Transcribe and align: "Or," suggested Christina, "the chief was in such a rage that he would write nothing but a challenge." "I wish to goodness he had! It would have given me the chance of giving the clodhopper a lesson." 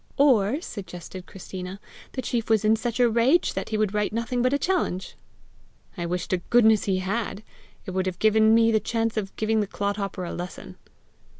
"Or," 0.17 0.59
suggested 0.61 1.27
Christina, 1.27 1.79
"the 2.13 2.23
chief 2.23 2.49
was 2.49 2.65
in 2.65 2.75
such 2.75 2.99
a 2.99 3.07
rage 3.07 3.53
that 3.53 3.69
he 3.69 3.77
would 3.77 3.93
write 3.93 4.11
nothing 4.11 4.41
but 4.41 4.51
a 4.51 4.57
challenge." 4.57 5.15
"I 5.95 6.07
wish 6.07 6.27
to 6.29 6.37
goodness 6.37 6.85
he 6.85 6.97
had! 6.97 7.43
It 7.85 7.91
would 7.91 8.07
have 8.07 8.17
given 8.17 8.55
me 8.55 8.71
the 8.71 8.79
chance 8.79 9.15
of 9.15 9.35
giving 9.35 9.59
the 9.59 9.67
clodhopper 9.67 10.23
a 10.25 10.33
lesson." 10.33 10.75